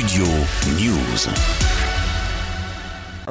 [0.00, 0.24] Studio
[0.78, 1.89] News.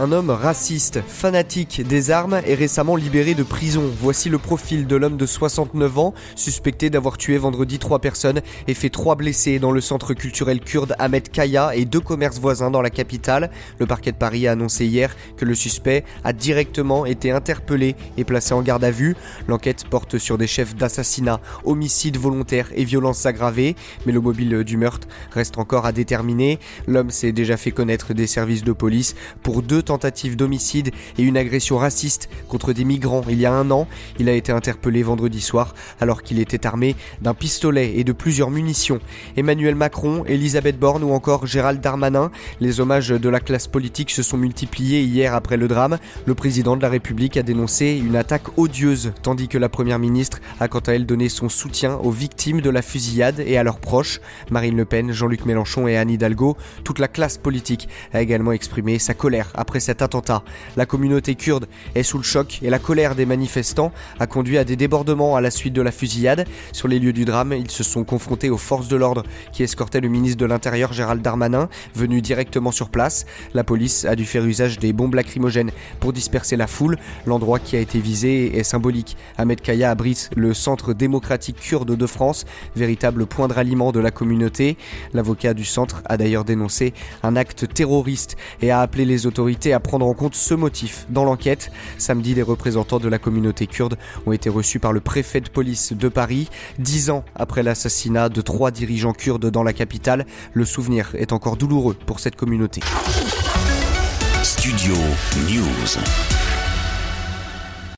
[0.02, 3.84] Un homme raciste, fanatique des armes est récemment libéré de prison.
[4.00, 8.39] Voici le profil de l'homme de 69 ans, suspecté d'avoir tué vendredi trois personnes
[8.70, 12.71] et fait trois blessés dans le centre culturel kurde Ahmed Kaya et deux commerces voisins
[12.71, 13.52] dans la capitale.
[13.77, 18.23] Le parquet de Paris a annoncé hier que le suspect a directement été interpellé et
[18.23, 19.18] placé en garde à vue.
[19.50, 23.75] L'enquête porte sur des chefs d'assassinat, homicide volontaire et violences aggravées,
[24.05, 26.57] mais le mobile du meurtre reste encore à déterminer.
[26.88, 31.36] L'homme s'est déjà fait connaître des services de police pour deux tentative d'homicide et une
[31.36, 33.88] agression raciste contre des migrants il y a un an.
[34.20, 38.52] Il a été interpellé vendredi soir alors qu'il était armé d'un pistolet et de plusieurs
[38.52, 39.00] munitions.
[39.36, 44.22] Emmanuel Macron, Elisabeth Borne ou encore Gérald Darmanin, les hommages de la classe politique se
[44.22, 45.97] sont multipliés hier après le drame.
[46.28, 50.39] Le président de la République a dénoncé une attaque odieuse, tandis que la première ministre
[50.59, 53.80] a quant à elle donné son soutien aux victimes de la fusillade et à leurs
[53.80, 54.22] proches.
[54.52, 59.00] Marine Le Pen, Jean-Luc Mélenchon et Anne Hidalgo, toute la classe politique a également exprimé
[59.00, 60.42] sa colère cet attentat.
[60.75, 64.64] La communauté kurde est sous le choc et la colère des manifestants a conduit à
[64.64, 66.48] des débordements à la suite de la fusillade.
[66.72, 70.02] Sur les lieux du drame, ils se sont confrontés aux forces de l'ordre qui escortaient
[70.02, 73.28] le ministre de l'Intérieur Gérald Darmanin, venu directement sur place.
[73.53, 76.97] La police a dû faire usage des bombes lacrymogènes pour disperser la foule.
[77.25, 79.17] L'endroit qui a été visé est symbolique.
[79.38, 84.12] Ahmed Kaya abrite le Centre démocratique kurde de France, véritable point de ralliement de la
[84.12, 84.78] communauté.
[85.14, 89.79] L'avocat du centre a d'ailleurs dénoncé un acte terroriste et a appelé les autorités à
[89.79, 91.71] prendre en compte ce motif dans l'enquête.
[91.97, 95.93] Samedi, les représentants de la communauté kurde ont été reçus par le préfet de police
[95.93, 96.49] de Paris.
[96.79, 101.57] Dix ans après l'assassinat de trois dirigeants kurdes dans la capitale, le souvenir est encore
[101.57, 102.81] douloureux pour cette communauté.